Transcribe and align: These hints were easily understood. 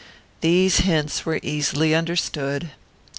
These 0.39 0.77
hints 0.77 1.27
were 1.27 1.39
easily 1.43 1.93
understood. 1.93 2.71